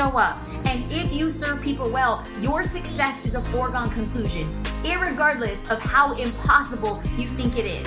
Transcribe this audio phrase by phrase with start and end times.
[0.00, 4.46] show up and if you serve people well, your success is a foregone conclusion,
[4.98, 7.86] regardless of how impossible you think it is.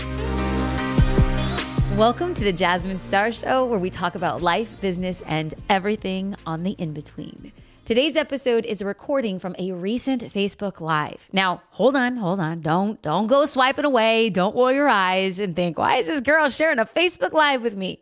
[1.98, 6.62] Welcome to the Jasmine Star Show, where we talk about life, business, and everything on
[6.62, 7.52] the in between.
[7.84, 11.28] Today's episode is a recording from a recent Facebook Live.
[11.34, 12.62] Now, hold on, hold on.
[12.62, 14.30] Don't don't go swiping away.
[14.30, 17.76] Don't roll your eyes and think, why is this girl sharing a Facebook Live with
[17.76, 18.02] me?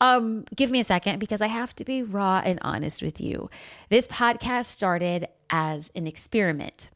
[0.00, 3.50] Um, give me a second because I have to be raw and honest with you.
[3.88, 6.90] This podcast started as an experiment.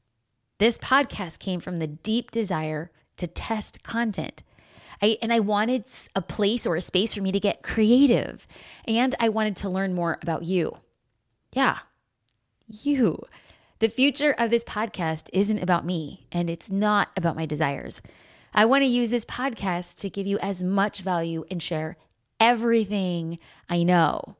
[0.58, 4.42] This podcast came from the deep desire to test content.
[5.00, 5.84] I, and I wanted
[6.14, 8.46] a place or a space for me to get creative.
[8.86, 10.78] And I wanted to learn more about you.
[11.52, 11.78] Yeah,
[12.68, 13.24] you.
[13.80, 18.00] The future of this podcast isn't about me, and it's not about my desires.
[18.54, 21.96] I want to use this podcast to give you as much value and share
[22.42, 23.38] everything
[23.70, 24.34] I know.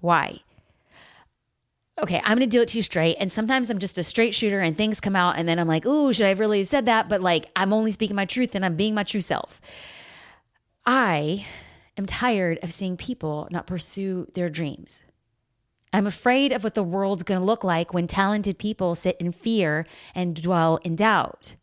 [0.00, 0.40] Why?
[2.00, 3.16] Okay, I'm gonna do it to you straight.
[3.16, 5.84] And sometimes I'm just a straight shooter and things come out, and then I'm like,
[5.84, 7.08] ooh, should I really have said that?
[7.08, 9.60] But like, I'm only speaking my truth and I'm being my true self.
[10.86, 11.44] I
[11.98, 15.02] am tired of seeing people not pursue their dreams.
[15.92, 19.32] I'm afraid of what the world's going to look like when talented people sit in
[19.32, 21.56] fear and dwell in doubt.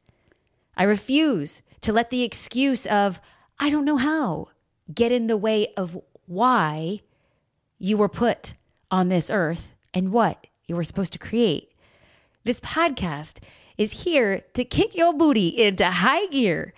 [0.75, 3.21] I refuse to let the excuse of,
[3.57, 4.49] I don't know how,
[4.93, 7.01] get in the way of why
[7.77, 8.53] you were put
[8.89, 11.71] on this earth and what you were supposed to create.
[12.43, 13.39] This podcast
[13.77, 16.73] is here to kick your booty into high gear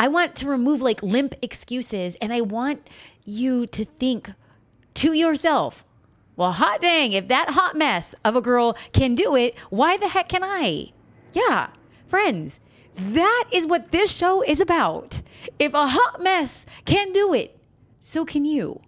[0.00, 2.88] I want to remove like limp excuses and I want
[3.26, 4.32] you to think
[4.94, 5.84] to yourself,
[6.36, 10.08] well, hot dang, if that hot mess of a girl can do it, why the
[10.08, 10.92] heck can I?
[11.34, 11.68] Yeah,
[12.06, 12.60] friends,
[12.96, 15.22] that is what this show is about.
[15.58, 17.58] If a hot mess can do it,
[18.00, 18.80] so can you.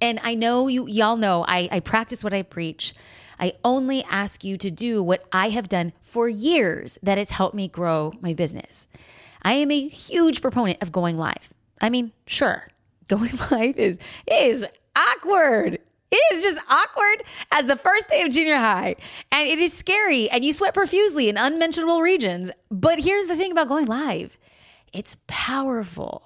[0.00, 2.94] And I know you, y'all know I, I practice what I preach.
[3.40, 7.54] I only ask you to do what I have done for years that has helped
[7.54, 8.86] me grow my business.
[9.42, 11.52] I am a huge proponent of going live.
[11.80, 12.68] I mean, sure,
[13.08, 14.64] going live is is
[14.96, 15.78] awkward.
[16.10, 18.96] It is just awkward as the first day of junior high.
[19.30, 22.50] And it is scary and you sweat profusely in unmentionable regions.
[22.70, 24.36] But here's the thing about going live
[24.92, 26.24] it's powerful.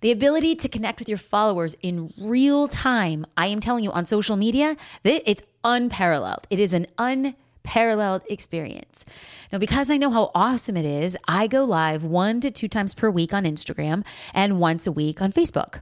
[0.00, 4.06] The ability to connect with your followers in real time, I am telling you on
[4.06, 6.46] social media, it's unparalleled.
[6.48, 9.04] It is an unparalleled experience.
[9.52, 12.94] Now, because I know how awesome it is, I go live one to two times
[12.94, 15.80] per week on Instagram and once a week on Facebook.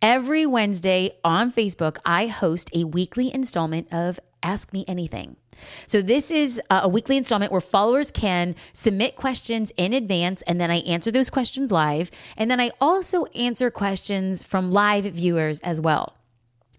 [0.00, 5.34] Every Wednesday on Facebook, I host a weekly installment of Ask Me Anything.
[5.86, 10.60] So, this is uh, a weekly installment where followers can submit questions in advance, and
[10.60, 12.12] then I answer those questions live.
[12.36, 16.17] And then I also answer questions from live viewers as well.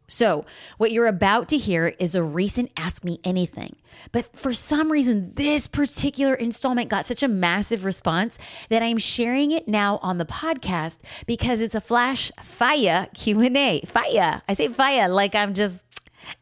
[0.09, 0.45] So,
[0.77, 3.75] what you're about to hear is a recent Ask Me Anything.
[4.11, 8.37] But for some reason, this particular installment got such a massive response
[8.69, 13.81] that I'm sharing it now on the podcast because it's a flash fire Q&A.
[13.85, 14.41] Fire.
[14.47, 15.85] I say fire like I'm just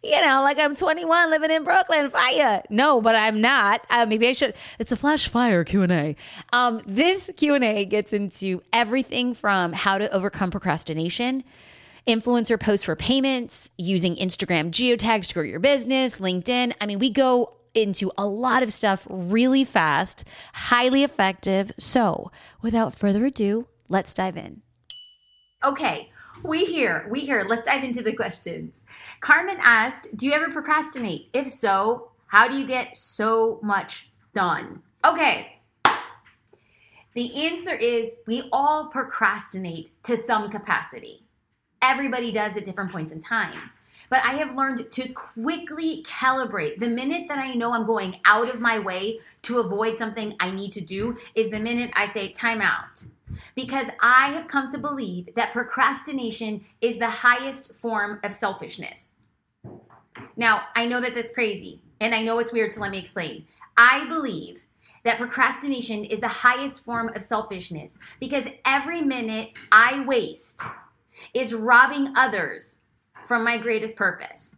[0.04, 2.10] you know, like I'm 21 living in Brooklyn.
[2.10, 2.64] Fire.
[2.70, 3.86] No, but I'm not.
[3.90, 4.54] Uh, maybe I should.
[4.80, 6.16] It's a flash fire Q&A.
[6.52, 11.44] Um, this Q&A gets into everything from how to overcome procrastination
[12.08, 16.74] influencer posts for payments, using Instagram geotags to grow your business, LinkedIn.
[16.80, 20.24] I mean, we go into a lot of stuff really fast,
[20.54, 21.72] highly effective.
[21.78, 22.32] So,
[22.62, 24.62] without further ado, let's dive in.
[25.64, 26.10] Okay,
[26.44, 27.46] we here, we here.
[27.48, 28.84] Let's dive into the questions.
[29.20, 31.30] Carmen asked, "Do you ever procrastinate?
[31.34, 35.54] If so, how do you get so much done?" Okay.
[37.16, 41.27] The answer is we all procrastinate to some capacity.
[41.82, 43.72] Everybody does at different points in time.
[44.10, 46.80] But I have learned to quickly calibrate.
[46.80, 50.52] The minute that I know I'm going out of my way to avoid something I
[50.52, 53.04] need to do is the minute I say time out.
[53.56, 59.06] Because I have come to believe that procrastination is the highest form of selfishness.
[60.38, 63.46] Now, I know that that's crazy and I know it's weird, so let me explain.
[63.76, 64.64] I believe
[65.04, 70.62] that procrastination is the highest form of selfishness because every minute I waste
[71.34, 72.80] is robbing others
[73.26, 74.56] from my greatest purpose.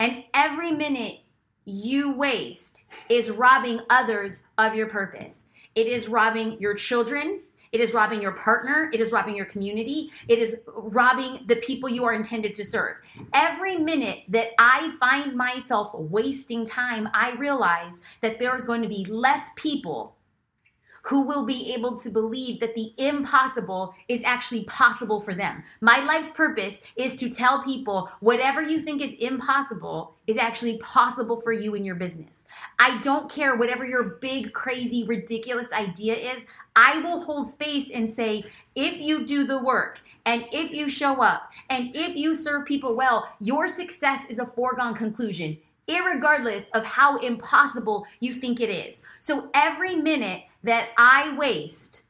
[0.00, 1.20] And every minute
[1.64, 5.44] you waste is robbing others of your purpose.
[5.74, 7.40] It is robbing your children.
[7.70, 8.90] It is robbing your partner.
[8.92, 10.10] It is robbing your community.
[10.28, 12.96] It is robbing the people you are intended to serve.
[13.32, 19.06] Every minute that I find myself wasting time, I realize that there's going to be
[19.06, 20.16] less people
[21.02, 25.62] who will be able to believe that the impossible is actually possible for them.
[25.80, 31.40] My life's purpose is to tell people whatever you think is impossible is actually possible
[31.40, 32.46] for you in your business.
[32.78, 36.46] I don't care whatever your big, crazy, ridiculous idea is.
[36.76, 38.44] I will hold space and say,
[38.76, 42.94] if you do the work and if you show up and if you serve people
[42.94, 45.58] well, your success is a foregone conclusion
[45.88, 49.02] irregardless of how impossible you think it is.
[49.18, 52.04] So every minute that I waste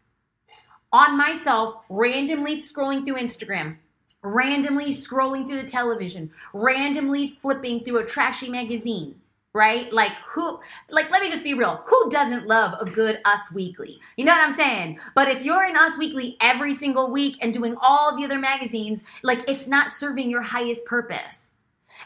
[0.93, 3.77] on myself randomly scrolling through Instagram,
[4.23, 9.15] randomly scrolling through the television, randomly flipping through a trashy magazine,
[9.55, 9.93] right?
[9.93, 10.61] Like who
[10.91, 11.83] like let me just be real.
[11.87, 13.99] Who doesn't love a good Us Weekly?
[14.17, 15.01] You know what I'm saying?
[15.15, 19.03] But if you're in Us Weekly every single week and doing all the other magazines,
[19.23, 21.53] like it's not serving your highest purpose.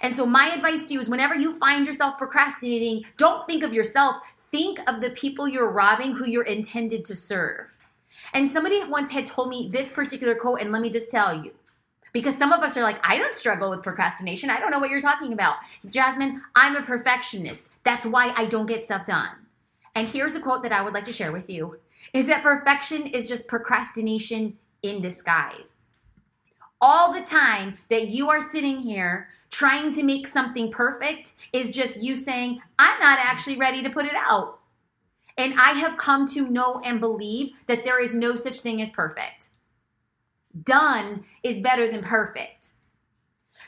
[0.03, 3.73] And so, my advice to you is whenever you find yourself procrastinating, don't think of
[3.73, 4.17] yourself,
[4.51, 7.77] think of the people you're robbing who you're intended to serve.
[8.33, 11.53] And somebody once had told me this particular quote, and let me just tell you.
[12.13, 14.49] Because some of us are like, I don't struggle with procrastination.
[14.49, 15.57] I don't know what you're talking about.
[15.89, 17.71] Jasmine, I'm a perfectionist.
[17.83, 19.29] That's why I don't get stuff done.
[19.95, 21.79] And here's a quote that I would like to share with you
[22.13, 25.75] is that perfection is just procrastination in disguise.
[26.81, 32.03] All the time that you are sitting here trying to make something perfect is just
[32.03, 34.61] you saying, I'm not actually ready to put it out.
[35.39, 38.91] And I have come to know and believe that there is no such thing as
[38.91, 39.51] perfect.
[40.63, 42.69] Done is better than perfect.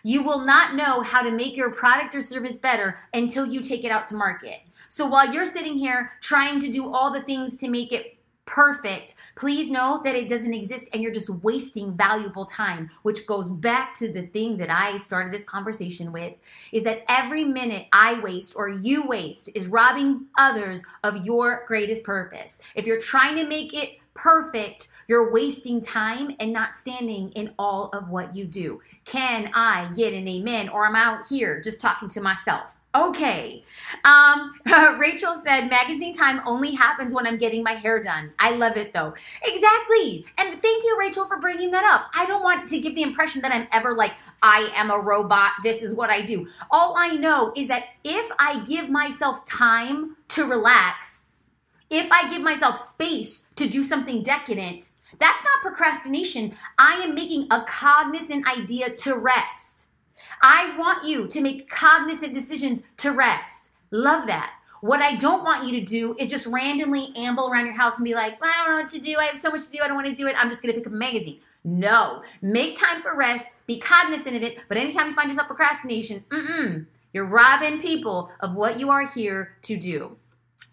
[0.03, 3.85] You will not know how to make your product or service better until you take
[3.85, 4.61] it out to market.
[4.89, 8.18] So while you're sitting here trying to do all the things to make it
[8.49, 13.51] perfect, please know that it doesn't exist and you're just wasting valuable time, which goes
[13.51, 16.33] back to the thing that I started this conversation with
[16.73, 22.05] is that every minute I waste or you waste is robbing others of your greatest
[22.05, 22.59] purpose.
[22.75, 27.91] If you're trying to make it perfect, you're wasting time and not standing in all
[27.91, 28.81] of what you do.
[29.05, 30.71] Can I get an amen?
[30.71, 32.78] Or I'm out here just talking to myself.
[32.95, 33.65] Okay.
[34.05, 34.55] Um,
[34.99, 38.33] Rachel said magazine time only happens when I'm getting my hair done.
[38.39, 39.15] I love it though.
[39.45, 40.25] Exactly.
[40.39, 42.11] And thank you, Rachel, for bringing that up.
[42.15, 44.13] I don't want to give the impression that I'm ever like,
[44.43, 45.53] I am a robot.
[45.63, 46.49] This is what I do.
[46.71, 51.25] All I know is that if I give myself time to relax,
[51.91, 56.55] if I give myself space to do something decadent, that's not procrastination.
[56.79, 59.78] I am making a cognizant idea to rest.
[60.43, 63.73] I want you to make cognizant decisions to rest.
[63.91, 64.55] Love that.
[64.81, 68.05] What I don't want you to do is just randomly amble around your house and
[68.05, 69.17] be like, I don't know what to do.
[69.19, 69.79] I have so much to do.
[69.83, 70.37] I don't want to do it.
[70.39, 71.41] I'm just going to pick up a magazine.
[71.65, 73.57] No, make time for rest.
[73.67, 74.59] Be cognizant of it.
[74.69, 79.57] But anytime you find yourself procrastination, mm-mm, you're robbing people of what you are here
[79.63, 80.17] to do.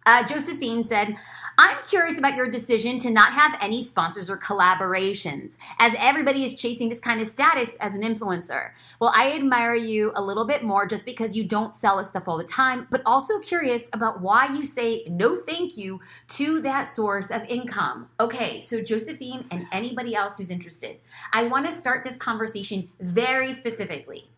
[0.06, 1.16] Uh, Josephine said,
[1.58, 6.54] I'm curious about your decision to not have any sponsors or collaborations, as everybody is
[6.54, 8.72] chasing this kind of status as an influencer.
[9.00, 12.28] Well, I admire you a little bit more just because you don't sell this stuff
[12.28, 16.90] all the time, but also curious about why you say no thank you to that
[16.90, 18.10] source of income.
[18.20, 20.98] Okay, so Josephine and anybody else who's interested,
[21.32, 24.30] I want to start this conversation very specifically.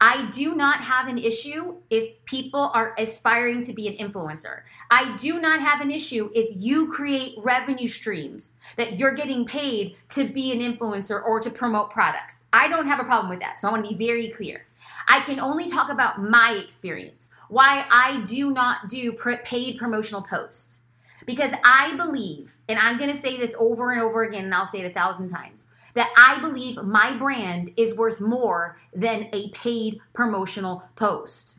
[0.00, 4.62] I do not have an issue if people are aspiring to be an influencer.
[4.90, 9.96] I do not have an issue if you create revenue streams that you're getting paid
[10.10, 12.44] to be an influencer or to promote products.
[12.52, 13.58] I don't have a problem with that.
[13.58, 14.66] So I want to be very clear.
[15.08, 19.12] I can only talk about my experience, why I do not do
[19.44, 20.80] paid promotional posts.
[21.26, 24.66] Because I believe, and I'm going to say this over and over again, and I'll
[24.66, 29.50] say it a thousand times that I believe my brand is worth more than a
[29.50, 31.58] paid promotional post.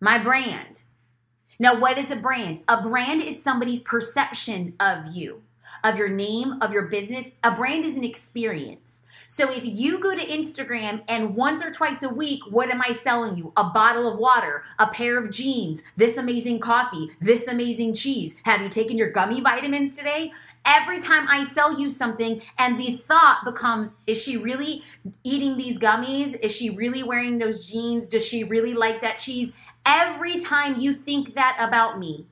[0.00, 0.82] My brand.
[1.58, 2.62] Now, what is a brand?
[2.68, 5.42] A brand is somebody's perception of you,
[5.84, 7.30] of your name, of your business.
[7.44, 9.01] A brand is an experience.
[9.34, 12.92] So if you go to Instagram and once or twice a week, what am I
[12.92, 13.50] selling you?
[13.56, 18.34] A bottle of water, a pair of jeans, this amazing coffee, this amazing cheese.
[18.42, 20.32] Have you taken your gummy vitamins today?
[20.66, 24.82] Every time I sell you something and the thought becomes, is she really
[25.24, 26.38] eating these gummies?
[26.42, 28.06] Is she really wearing those jeans?
[28.06, 29.52] Does she really like that cheese?
[29.86, 32.26] Every time you think that about me,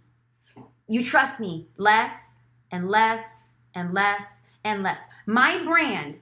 [0.86, 2.34] you trust me less
[2.70, 5.08] and less and less and less.
[5.24, 6.18] My brand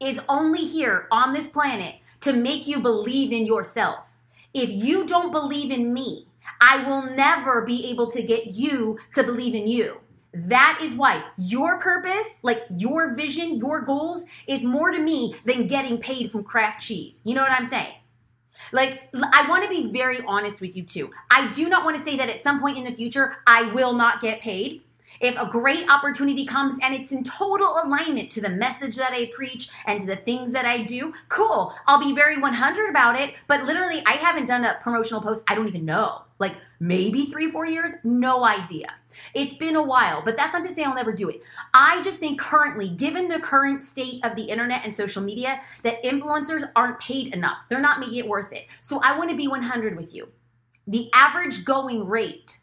[0.00, 4.06] is only here on this planet to make you believe in yourself.
[4.54, 6.26] If you don't believe in me,
[6.60, 10.00] I will never be able to get you to believe in you.
[10.32, 15.66] That is why your purpose, like your vision, your goals, is more to me than
[15.66, 17.20] getting paid from Kraft cheese.
[17.24, 17.94] You know what I'm saying?
[18.72, 21.10] Like, I want to be very honest with you too.
[21.30, 23.92] I do not want to say that at some point in the future, I will
[23.92, 24.82] not get paid
[25.20, 29.30] If a great opportunity comes and it's in total alignment to the message that I
[29.34, 31.74] preach and to the things that I do, cool.
[31.86, 33.34] I'll be very 100 about it.
[33.46, 35.42] But literally, I haven't done a promotional post.
[35.48, 36.22] I don't even know.
[36.38, 38.86] Like maybe three, four years, no idea.
[39.34, 41.42] It's been a while, but that's not to say I'll never do it.
[41.74, 46.02] I just think currently, given the current state of the internet and social media, that
[46.02, 47.58] influencers aren't paid enough.
[47.68, 48.66] They're not making it worth it.
[48.80, 50.28] So I want to be 100 with you.
[50.86, 52.58] The average going rate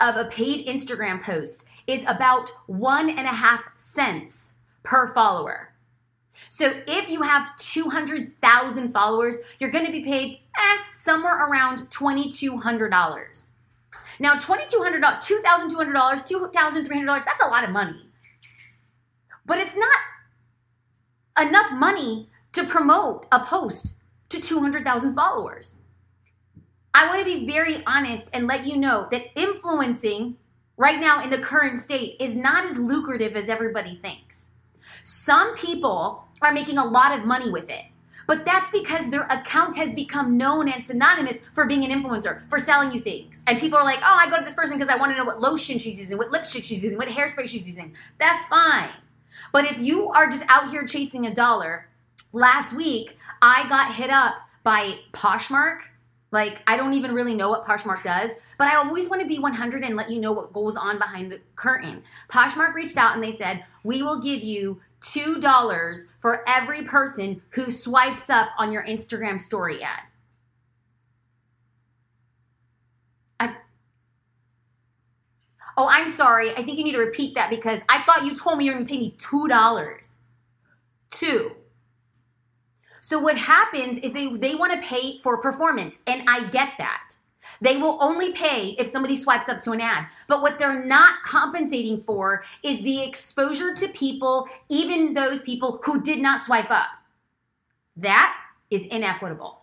[0.00, 5.72] of a paid Instagram post is about one and a half cents per follower.
[6.48, 13.50] So if you have 200,000 followers, you're going to be paid eh, somewhere around $2,200.
[14.18, 18.06] Now, $2,200, $2,200, $2,300, that's a lot of money.
[19.46, 19.98] But it's not
[21.40, 23.94] enough money to promote a post
[24.28, 25.76] to 200,000 followers.
[26.94, 30.36] I want to be very honest and let you know that influencing
[30.76, 34.48] right now in the current state is not as lucrative as everybody thinks.
[35.02, 37.84] Some people are making a lot of money with it.
[38.26, 42.58] But that's because their account has become known and synonymous for being an influencer, for
[42.58, 43.42] selling you things.
[43.46, 45.24] And people are like, oh, I go to this person because I want to know
[45.24, 47.94] what lotion she's using, what lipstick she's using, what hairspray she's using.
[48.18, 48.90] That's fine.
[49.52, 51.88] But if you are just out here chasing a dollar,
[52.32, 55.80] last week I got hit up by Poshmark
[56.32, 59.38] like, I don't even really know what Poshmark does, but I always want to be
[59.38, 62.02] 100 and let you know what goes on behind the curtain.
[62.30, 67.70] Poshmark reached out and they said, We will give you $2 for every person who
[67.70, 70.00] swipes up on your Instagram story ad.
[73.38, 73.54] I,
[75.76, 76.52] oh, I'm sorry.
[76.52, 78.86] I think you need to repeat that because I thought you told me you're going
[78.86, 80.08] to pay me $2.
[81.10, 81.56] Two.
[83.12, 87.14] So what happens is they they want to pay for performance and I get that.
[87.60, 90.06] They will only pay if somebody swipes up to an ad.
[90.28, 96.00] But what they're not compensating for is the exposure to people, even those people who
[96.00, 96.88] did not swipe up.
[97.98, 98.34] That
[98.70, 99.60] is inequitable.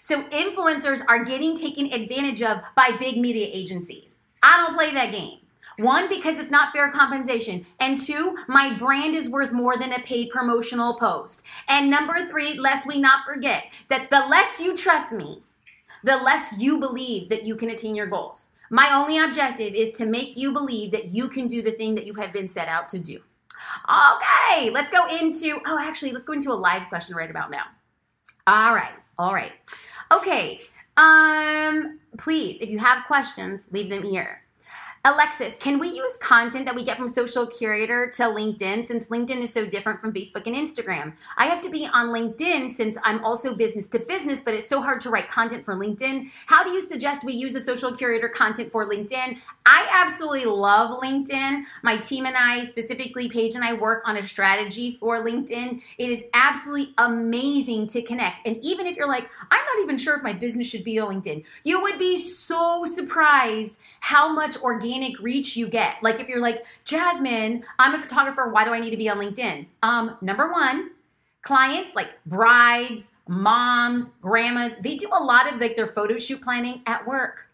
[0.00, 4.18] So influencers are getting taken advantage of by big media agencies.
[4.42, 5.38] I don't play that game.
[5.78, 7.64] One, because it's not fair compensation.
[7.78, 11.44] And two, my brand is worth more than a paid promotional post.
[11.68, 15.42] And number three, lest we not forget that the less you trust me,
[16.02, 18.48] the less you believe that you can attain your goals.
[18.70, 22.06] My only objective is to make you believe that you can do the thing that
[22.06, 23.20] you have been set out to do.
[23.88, 27.64] Okay, let's go into, oh, actually, let's go into a live question right about now.
[28.46, 29.52] All right, all right.
[30.12, 30.60] Okay,
[30.96, 34.42] um, please, if you have questions, leave them here.
[35.08, 39.40] Alexis, can we use content that we get from Social Curator to LinkedIn since LinkedIn
[39.40, 41.14] is so different from Facebook and Instagram?
[41.38, 44.82] I have to be on LinkedIn since I'm also business to business, but it's so
[44.82, 46.28] hard to write content for LinkedIn.
[46.44, 49.38] How do you suggest we use the Social Curator content for LinkedIn?
[49.64, 51.62] I absolutely love LinkedIn.
[51.82, 55.80] My team and I, specifically Paige and I, work on a strategy for LinkedIn.
[55.96, 58.46] It is absolutely amazing to connect.
[58.46, 61.22] And even if you're like, I'm not even sure if my business should be on
[61.22, 65.96] LinkedIn, you would be so surprised how much organic organic reach you get.
[66.02, 69.18] Like if you're like, Jasmine, I'm a photographer, why do I need to be on
[69.18, 69.66] LinkedIn?
[69.82, 70.90] Um, number one,
[71.42, 76.82] clients like brides, moms, grandmas, they do a lot of like their photo shoot planning
[76.86, 77.48] at work.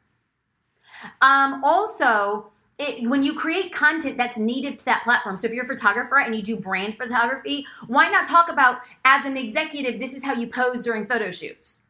[1.21, 5.65] Um, also, it, when you create content that's native to that platform, so if you're
[5.65, 10.15] a photographer and you do brand photography, why not talk about as an executive, this
[10.15, 11.81] is how you pose during photo shoots?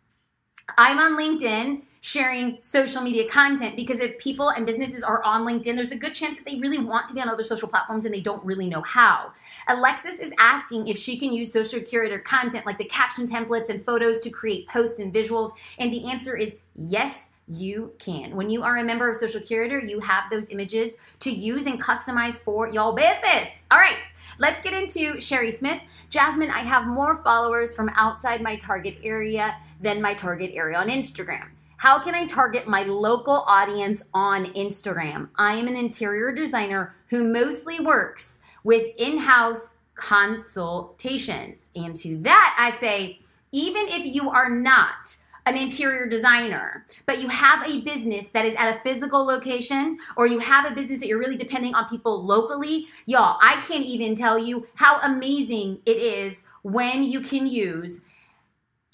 [0.77, 5.75] I'm on LinkedIn sharing social media content because if people and businesses are on LinkedIn,
[5.75, 8.13] there's a good chance that they really want to be on other social platforms and
[8.13, 9.33] they don't really know how.
[9.69, 13.83] Alexis is asking if she can use social curator content like the caption templates and
[13.83, 15.53] photos to create posts and visuals.
[15.79, 18.37] And the answer is yes, you can.
[18.37, 21.83] When you are a member of Social Curator, you have those images to use and
[21.83, 23.63] customize for your business.
[23.71, 23.97] All right,
[24.39, 25.81] let's get into Sherry Smith.
[26.11, 30.89] Jasmine, I have more followers from outside my target area than my target area on
[30.89, 31.49] Instagram.
[31.85, 35.29] How can I target my local audience on Instagram?
[35.37, 41.69] I am an interior designer who mostly works with in house consultations.
[41.77, 43.19] And to that, I say,
[43.53, 45.15] even if you are not
[45.45, 50.27] an interior designer, but you have a business that is at a physical location or
[50.27, 54.15] you have a business that you're really depending on people locally, y'all, I can't even
[54.15, 58.01] tell you how amazing it is when you can use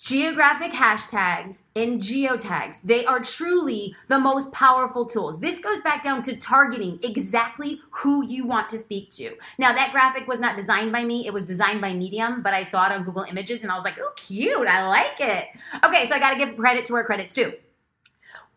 [0.01, 2.81] geographic hashtags and geotags.
[2.81, 5.39] They are truly the most powerful tools.
[5.39, 9.37] This goes back down to targeting exactly who you want to speak to.
[9.59, 12.63] Now, that graphic was not designed by me, it was designed by Medium, but I
[12.63, 15.49] saw it on Google Images and I was like, oh, cute, I like it.
[15.85, 17.53] Okay, so I gotta give credit to where credit's due.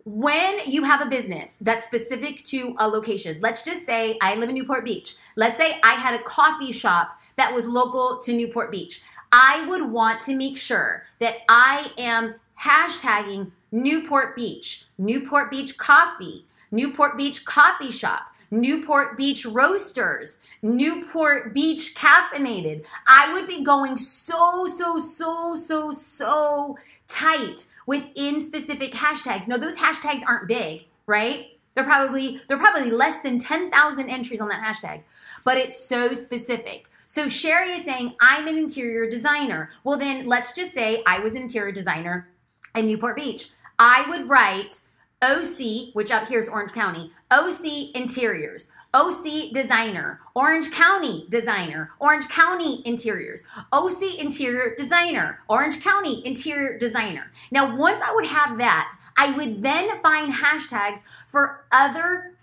[0.05, 4.49] when you have a business that's specific to a location, let's just say I live
[4.49, 5.15] in Newport Beach.
[5.37, 9.01] Let's say I had a coffee shop that was local to Newport Beach.
[9.35, 16.45] I would want to make sure that I am hashtagging Newport Beach, Newport Beach Coffee,
[16.69, 18.21] Newport Beach Coffee Shop,
[18.51, 22.85] Newport Beach Roasters, Newport Beach Caffeinated.
[23.07, 29.47] I would be going so, so, so, so, so tight within specific hashtags.
[29.47, 31.47] Now, those hashtags aren't big, right?
[31.73, 35.01] They're probably they're probably less than 10,000 entries on that hashtag,
[35.43, 36.87] but it's so specific.
[37.07, 39.69] So Sherry is saying, I'm an interior designer.
[39.83, 42.29] Well, then let's just say I was an interior designer
[42.75, 43.49] in Newport Beach.
[43.79, 44.81] I would write
[45.21, 52.27] OC, which out here is Orange County, OC Interiors, OC Designer, Orange County Designer, Orange
[52.29, 57.31] County Interiors, OC Interior Designer, Orange County Interior Designer.
[57.51, 62.35] Now, once I would have that, I would then find hashtags for other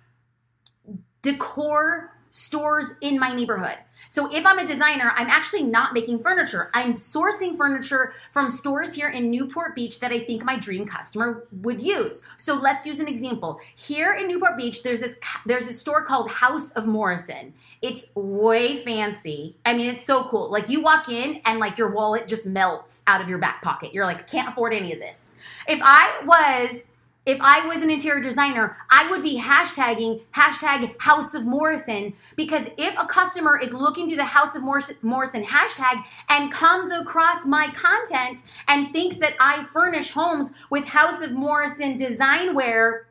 [1.23, 3.77] decor stores in my neighborhood.
[4.09, 6.71] So if I'm a designer, I'm actually not making furniture.
[6.75, 11.47] I'm sourcing furniture from stores here in Newport Beach that I think my dream customer
[11.61, 12.23] would use.
[12.37, 13.61] So let's use an example.
[13.77, 17.53] Here in Newport Beach, there's this there's a store called House of Morrison.
[17.83, 19.57] It's way fancy.
[19.67, 20.51] I mean, it's so cool.
[20.51, 23.93] Like you walk in and like your wallet just melts out of your back pocket.
[23.93, 25.35] You're like, can't afford any of this.
[25.69, 26.85] If I was
[27.31, 32.67] if I was an interior designer, I would be hashtagging hashtag House of Morrison because
[32.77, 37.69] if a customer is looking through the House of Morrison hashtag and comes across my
[37.69, 43.07] content and thinks that I furnish homes with House of Morrison design wear,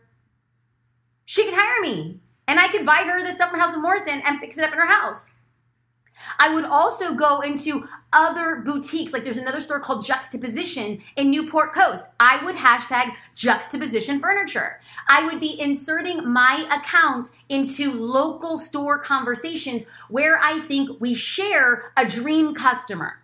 [1.24, 4.22] she could hire me and I could buy her the stuff from House of Morrison
[4.26, 5.32] and fix it up in her house.
[6.38, 9.14] I would also go into other boutiques.
[9.14, 12.06] Like there's another store called Juxtaposition in Newport Coast.
[12.20, 14.80] I would hashtag Juxtaposition Furniture.
[15.08, 21.92] I would be inserting my account into local store conversations where I think we share
[21.98, 23.20] a dream customer.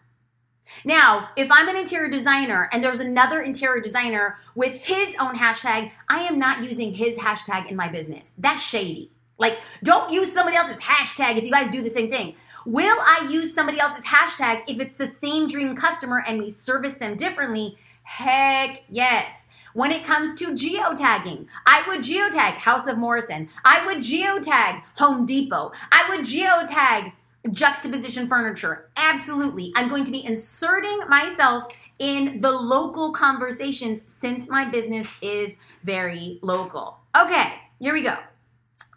[0.84, 5.92] Now, if I'm an interior designer and there's another interior designer with his own hashtag,
[6.10, 8.32] I am not using his hashtag in my business.
[8.38, 9.12] That's shady.
[9.38, 12.36] Like, don't use somebody else's hashtag if you guys do the same thing.
[12.66, 16.96] Will I use somebody else's hashtag if it's the same dream customer and we service
[16.96, 17.78] them differently?
[18.02, 19.48] Heck yes.
[19.74, 23.50] When it comes to geotagging, I would geotag House of Morrison.
[23.64, 25.74] I would geotag Home Depot.
[25.92, 27.12] I would geotag
[27.52, 28.90] juxtaposition furniture.
[28.98, 29.72] Absolutely.
[29.76, 31.66] I'm going to be inserting myself
[32.00, 36.98] in the local conversations since my business is very local.
[37.16, 38.18] Okay, here we go.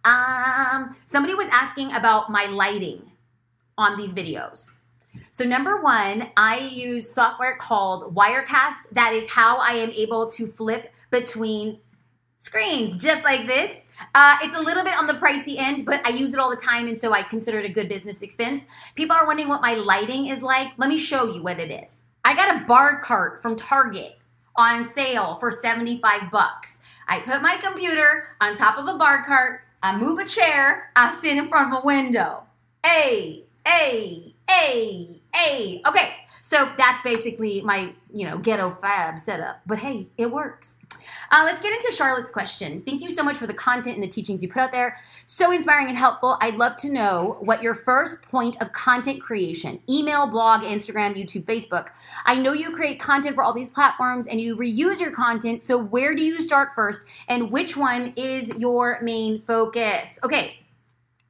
[0.04, 3.07] Um, somebody was asking about my lighting
[3.78, 4.68] on these videos.
[5.30, 8.90] So, number one, I use software called Wirecast.
[8.92, 11.78] That is how I am able to flip between
[12.38, 13.72] screens, just like this.
[14.14, 16.56] Uh, it's a little bit on the pricey end, but I use it all the
[16.56, 18.64] time, and so I consider it a good business expense.
[18.94, 20.68] People are wondering what my lighting is like.
[20.76, 22.04] Let me show you what it is.
[22.24, 24.18] I got a bar cart from Target
[24.56, 26.80] on sale for 75 bucks.
[27.08, 31.16] I put my computer on top of a bar cart, I move a chair, I
[31.20, 32.42] sit in front of a window.
[32.84, 35.82] Hey, hey, hey, hey.
[35.86, 39.60] Okay, so that's basically my, you know, ghetto fab setup.
[39.66, 40.76] But hey, it works.
[41.30, 42.80] Uh, let's get into Charlotte's question.
[42.80, 44.96] Thank you so much for the content and the teachings you put out there.
[45.26, 46.38] So inspiring and helpful.
[46.40, 51.44] I'd love to know what your first point of content creation email, blog, Instagram, YouTube,
[51.44, 51.88] Facebook.
[52.24, 55.62] I know you create content for all these platforms and you reuse your content.
[55.62, 60.18] So where do you start first and which one is your main focus?
[60.24, 60.56] Okay,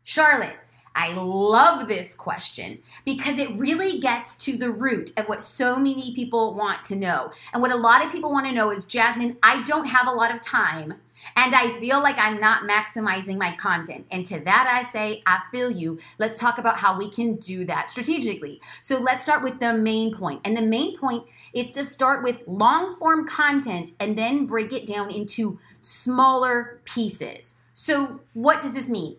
[0.05, 0.55] Charlotte.
[0.99, 6.13] I love this question because it really gets to the root of what so many
[6.13, 7.31] people want to know.
[7.53, 10.13] And what a lot of people want to know is Jasmine, I don't have a
[10.13, 10.95] lot of time
[11.37, 14.07] and I feel like I'm not maximizing my content.
[14.11, 16.01] And to that, I say, I feel you.
[16.19, 18.61] Let's talk about how we can do that strategically.
[18.81, 20.41] So let's start with the main point.
[20.45, 24.85] And the main point is to start with long form content and then break it
[24.85, 27.55] down into smaller pieces.
[27.73, 29.17] So, what does this mean?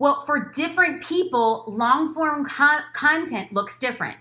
[0.00, 4.16] Well, for different people, long form co- content looks different.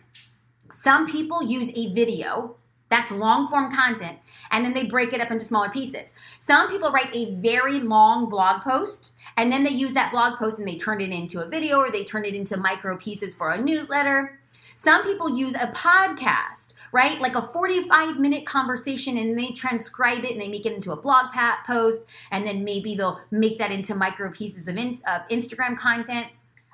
[0.69, 2.57] Some people use a video
[2.89, 4.17] that's long form content
[4.51, 6.13] and then they break it up into smaller pieces.
[6.37, 10.59] Some people write a very long blog post and then they use that blog post
[10.59, 13.51] and they turn it into a video or they turn it into micro pieces for
[13.51, 14.37] a newsletter.
[14.81, 17.19] Some people use a podcast right?
[17.19, 20.95] Like a 45 minute conversation and they transcribe it and they make it into a
[20.95, 21.27] blog
[21.65, 26.27] post and then maybe they'll make that into micro pieces of, in, of Instagram content.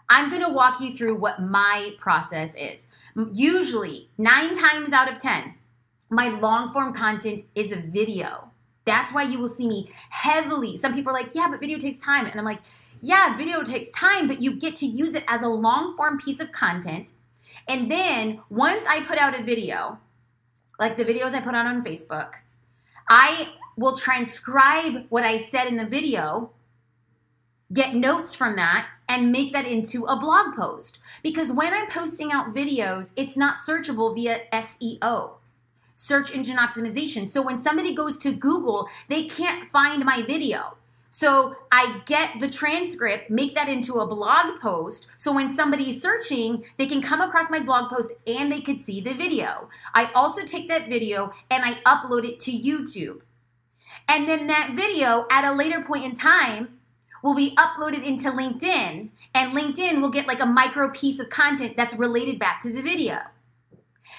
[0.10, 2.86] I'm going to walk you through what my process is.
[3.34, 5.54] Usually, nine times out of 10,
[6.10, 8.52] my long form content is a video.
[8.86, 10.78] That's why you will see me heavily.
[10.78, 12.28] Some people are like, yeah, but video takes time.
[12.28, 12.62] And I'm like,
[13.02, 16.39] yeah, video takes time, but you get to use it as a long form piece
[16.39, 17.12] of content.
[17.67, 19.99] And then once I put out a video,
[20.80, 22.34] like the videos I put on on Facebook,
[23.10, 26.51] I will transcribe what I said in the video,
[27.73, 30.99] get notes from that, and make that into a blog post.
[31.23, 35.34] Because when I'm posting out videos, it's not searchable via SEO,
[35.93, 37.30] search engine optimization.
[37.30, 40.78] So when somebody goes to Google, they can't find my video.
[41.17, 45.08] So I get the transcript, make that into a blog post.
[45.15, 48.99] So when somebody's searching, they can come across my blog post and they could see
[48.99, 49.69] the video.
[49.93, 53.21] I also take that video and I upload it to YouTube.
[54.10, 56.80] And then that video at a later point in time
[57.23, 61.78] will be uploaded into LinkedIn and LinkedIn will get like a micro piece of content
[61.78, 63.19] that's related back to the video.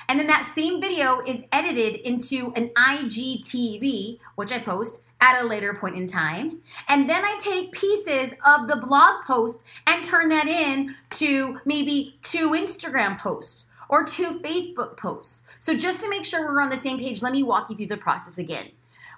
[0.09, 5.47] And then that same video is edited into an IGTV, which I post at a
[5.47, 6.61] later point in time.
[6.89, 12.19] And then I take pieces of the blog post and turn that in to maybe
[12.23, 15.45] two Instagram posts or two Facebook posts.
[15.59, 17.87] So just to make sure we're on the same page, let me walk you through
[17.87, 18.71] the process again.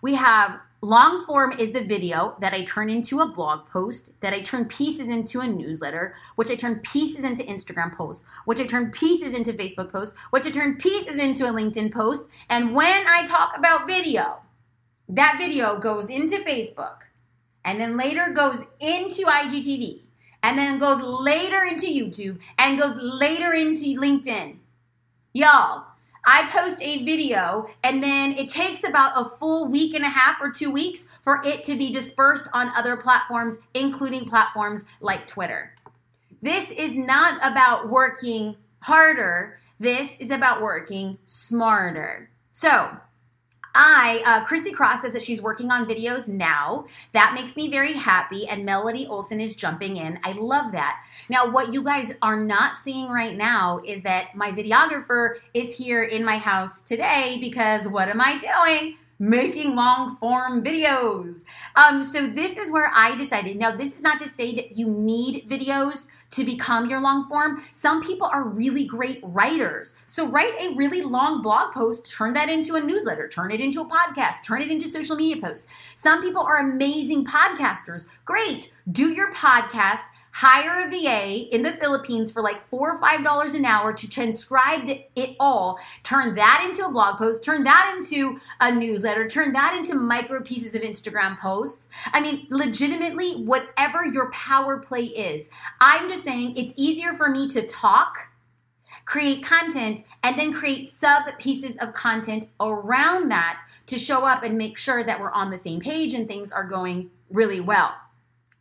[0.02, 4.32] We have long form is the video that I turn into a blog post, that
[4.32, 8.64] I turn pieces into a newsletter, which I turn pieces into Instagram posts, which I
[8.64, 12.28] turn pieces into Facebook posts, which I turn pieces into a LinkedIn post.
[12.48, 14.38] And when I talk about video,
[15.08, 16.98] that video goes into Facebook
[17.64, 20.02] and then later goes into IGTV
[20.42, 24.56] and then goes later into YouTube and goes later into LinkedIn.
[25.32, 25.84] Y'all,
[26.26, 30.36] I post a video and then it takes about a full week and a half
[30.40, 35.74] or two weeks for it to be dispersed on other platforms, including platforms like Twitter.
[36.42, 42.30] This is not about working harder, this is about working smarter.
[42.52, 42.96] So,
[43.74, 46.86] I, uh, Christy Cross says that she's working on videos now.
[47.12, 48.46] That makes me very happy.
[48.48, 50.18] And Melody Olson is jumping in.
[50.24, 51.04] I love that.
[51.28, 56.04] Now, what you guys are not seeing right now is that my videographer is here
[56.04, 58.96] in my house today because what am I doing?
[59.18, 61.44] Making long form videos.
[61.76, 63.56] Um, so this is where I decided.
[63.56, 67.62] Now, this is not to say that you need videos to become your long form.
[67.72, 69.94] Some people are really great writers.
[70.06, 73.80] So write a really long blog post, turn that into a newsletter, turn it into
[73.80, 75.66] a podcast, turn it into social media posts.
[75.94, 78.06] Some people are amazing podcasters.
[78.24, 78.72] Great.
[78.92, 80.04] Do your podcast
[80.38, 84.08] hire a VA in the Philippines for like four or five dollars an hour to
[84.08, 89.52] transcribe it all, turn that into a blog post, turn that into a newsletter, turn
[89.52, 91.88] that into micro pieces of Instagram posts.
[92.12, 95.50] I mean, legitimately, whatever your power play is.
[95.80, 98.28] I'm just saying it's easier for me to talk
[99.06, 104.58] create content and then create sub pieces of content around that to show up and
[104.58, 107.94] make sure that we're on the same page and things are going really well.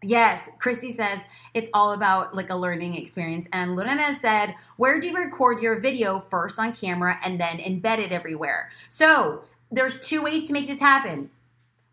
[0.04, 1.22] Yes, Christy says
[1.56, 3.48] it's all about like a learning experience.
[3.52, 7.98] And Lorena said, Where do you record your video first on camera and then embed
[7.98, 8.70] it everywhere?
[8.90, 11.32] So there's two ways to make this happen.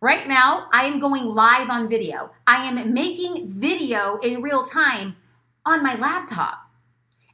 [0.00, 2.30] Right now, I am going live on video.
[2.46, 5.16] I am making video in real time
[5.64, 6.58] on my laptop.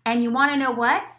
[0.07, 1.11] And you want to know what?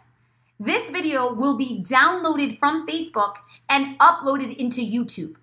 [0.58, 3.34] This video will be downloaded from Facebook
[3.68, 5.34] and uploaded into YouTube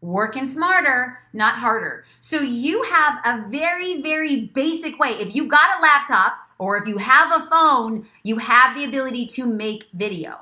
[0.00, 2.04] working smarter, not harder.
[2.20, 5.10] So you have a very, very basic way.
[5.10, 9.26] If you got a laptop or if you have a phone, you have the ability
[9.26, 10.40] to make video.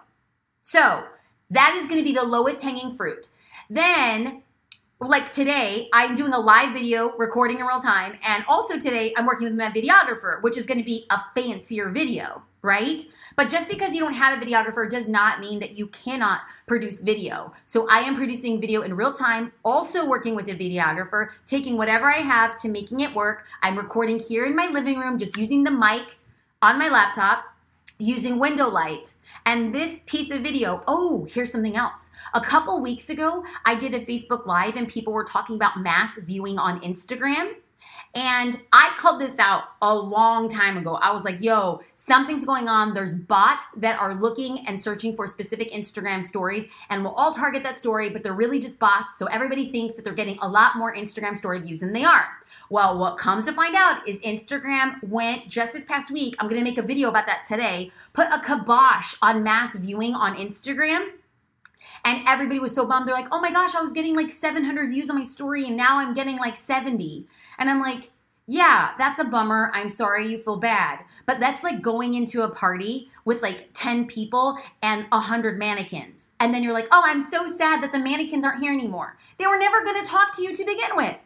[0.62, 1.04] So
[1.50, 3.28] that is going to be the lowest hanging fruit.
[3.70, 4.42] Then,
[5.00, 8.18] like today, I'm doing a live video recording in real time.
[8.22, 11.90] And also today, I'm working with my videographer, which is going to be a fancier
[11.90, 13.02] video right?
[13.36, 17.00] But just because you don't have a videographer does not mean that you cannot produce
[17.00, 17.52] video.
[17.64, 22.12] So I am producing video in real time, also working with a videographer, taking whatever
[22.12, 23.46] I have to making it work.
[23.62, 26.16] I'm recording here in my living room, just using the mic
[26.60, 27.44] on my laptop,
[27.98, 29.14] using window light.
[29.46, 32.10] And this piece of video, oh, here's something else.
[32.34, 36.18] A couple weeks ago, I did a Facebook Live and people were talking about mass
[36.18, 37.54] viewing on Instagram.
[38.14, 40.94] And I called this out a long time ago.
[40.94, 42.94] I was like, yo, something's going on.
[42.94, 47.62] There's bots that are looking and searching for specific Instagram stories, and we'll all target
[47.64, 49.18] that story, but they're really just bots.
[49.18, 52.26] So everybody thinks that they're getting a lot more Instagram story views than they are.
[52.70, 56.36] Well, what comes to find out is Instagram went just this past week.
[56.38, 57.92] I'm gonna make a video about that today.
[58.12, 61.10] Put a kibosh on mass viewing on Instagram.
[62.04, 63.08] And everybody was so bummed.
[63.08, 65.76] They're like, oh my gosh, I was getting like 700 views on my story, and
[65.76, 67.26] now I'm getting like 70.
[67.58, 68.10] And I'm like,
[68.48, 69.70] yeah, that's a bummer.
[69.74, 71.04] I'm sorry you feel bad.
[71.26, 76.30] But that's like going into a party with like 10 people and 100 mannequins.
[76.38, 79.16] And then you're like, oh, I'm so sad that the mannequins aren't here anymore.
[79.38, 81.16] They were never going to talk to you to begin with.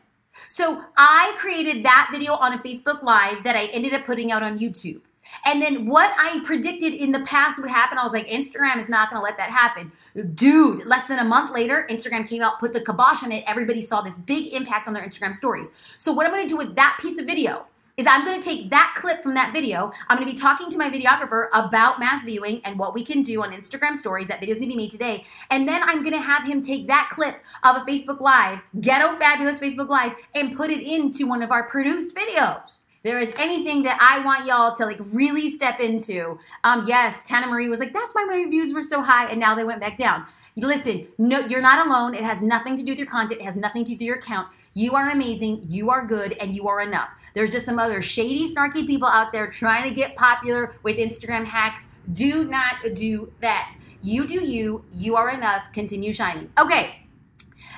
[0.48, 4.42] So I created that video on a Facebook Live that I ended up putting out
[4.42, 5.02] on YouTube.
[5.44, 8.88] And then what I predicted in the past would happen, I was like, Instagram is
[8.88, 9.92] not gonna let that happen.
[10.34, 13.44] Dude, less than a month later, Instagram came out, put the kibosh on it.
[13.46, 15.72] Everybody saw this big impact on their Instagram stories.
[15.96, 18.94] So, what I'm gonna do with that piece of video is I'm gonna take that
[18.96, 19.92] clip from that video.
[20.08, 23.42] I'm gonna be talking to my videographer about mass viewing and what we can do
[23.42, 24.28] on Instagram stories.
[24.28, 25.24] That video's gonna be made today.
[25.50, 29.60] And then I'm gonna have him take that clip of a Facebook Live, Ghetto Fabulous
[29.60, 33.98] Facebook Live, and put it into one of our produced videos there is anything that
[34.00, 38.14] I want y'all to like really step into, um, yes, Tana Marie was like, that's
[38.14, 40.26] why my reviews were so high, and now they went back down.
[40.56, 42.14] Listen, no, you're not alone.
[42.14, 43.40] It has nothing to do with your content.
[43.40, 44.48] It has nothing to do with your account.
[44.74, 45.64] You are amazing.
[45.68, 47.08] You are good, and you are enough.
[47.34, 51.44] There's just some other shady, snarky people out there trying to get popular with Instagram
[51.44, 51.88] hacks.
[52.12, 53.76] Do not do that.
[54.02, 54.84] You do you.
[54.92, 55.72] You are enough.
[55.72, 56.50] Continue shining.
[56.58, 57.06] Okay.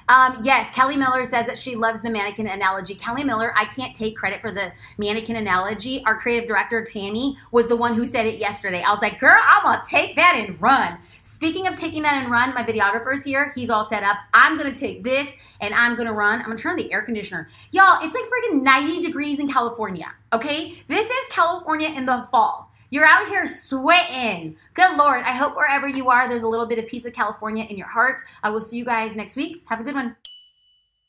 [0.09, 2.95] Um, yes, Kelly Miller says that she loves the mannequin analogy.
[2.95, 6.03] Kelly Miller, I can't take credit for the mannequin analogy.
[6.05, 8.83] Our creative director, Tammy, was the one who said it yesterday.
[8.83, 10.99] I was like, girl, I'm going to take that and run.
[11.23, 13.53] Speaking of taking that and run, my videographer is here.
[13.55, 14.19] He's all set up.
[14.35, 16.41] I'm going to take this and I'm going to run.
[16.41, 17.49] I'm going to turn on the air conditioner.
[17.71, 20.83] Y'all, it's like freaking 90 degrees in California, okay?
[20.89, 22.72] This is California in the fall.
[22.93, 24.55] You're out here sweating.
[24.75, 25.23] Good Lord.
[25.23, 27.87] I hope wherever you are, there's a little bit of peace of California in your
[27.87, 28.21] heart.
[28.43, 29.63] I will see you guys next week.
[29.65, 30.15] Have a good one.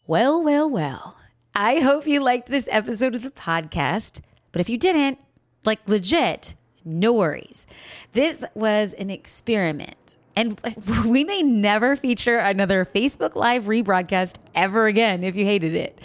[0.07, 1.17] Well, well, well.
[1.53, 4.21] I hope you liked this episode of the podcast.
[4.53, 5.19] But if you didn't,
[5.65, 6.53] like legit,
[6.85, 7.67] no worries.
[8.13, 10.15] This was an experiment.
[10.35, 10.59] And
[11.05, 15.99] we may never feature another Facebook Live rebroadcast ever again if you hated it.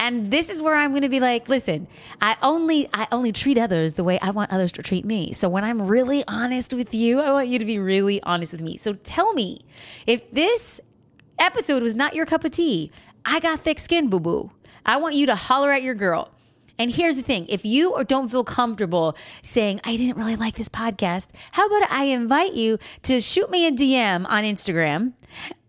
[0.00, 1.86] And this is where I'm going to be like, listen,
[2.20, 5.32] I only I only treat others the way I want others to treat me.
[5.32, 8.60] So when I'm really honest with you, I want you to be really honest with
[8.60, 8.76] me.
[8.76, 9.60] So tell me
[10.06, 10.80] if this
[11.38, 12.90] episode was not your cup of tea.
[13.24, 14.50] I got thick skin, boo boo.
[14.84, 16.33] I want you to holler at your girl.
[16.78, 20.56] And here's the thing if you or don't feel comfortable saying, I didn't really like
[20.56, 25.12] this podcast, how about I invite you to shoot me a DM on Instagram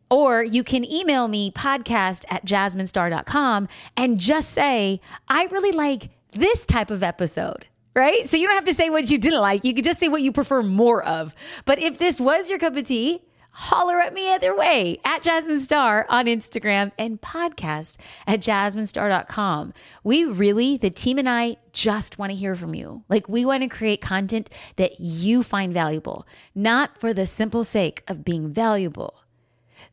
[0.10, 6.66] or you can email me podcast at jasminestar.com and just say, I really like this
[6.66, 8.28] type of episode right?
[8.28, 9.64] So you don't have to say what you didn't like.
[9.64, 11.34] You can just say what you prefer more of.
[11.64, 13.22] But if this was your cup of tea,
[13.56, 19.74] holler at me either way at Jasmine Star on Instagram and podcast at jasminestar.com.
[20.04, 23.04] We really, the team and I, just want to hear from you.
[23.08, 28.04] Like, we want to create content that you find valuable, not for the simple sake
[28.08, 29.16] of being valuable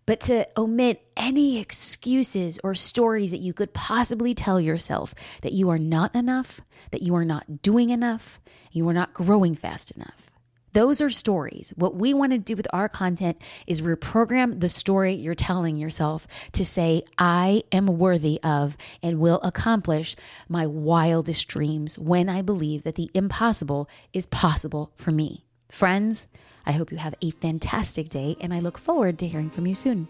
[0.06, 5.70] but to omit any excuses or stories that you could possibly tell yourself that you
[5.70, 8.40] are not enough, that you are not doing enough,
[8.72, 10.31] you are not growing fast enough.
[10.72, 11.74] Those are stories.
[11.76, 16.26] What we want to do with our content is reprogram the story you're telling yourself
[16.52, 20.16] to say, I am worthy of and will accomplish
[20.48, 25.44] my wildest dreams when I believe that the impossible is possible for me.
[25.70, 26.26] Friends,
[26.64, 29.74] I hope you have a fantastic day, and I look forward to hearing from you
[29.74, 30.06] soon.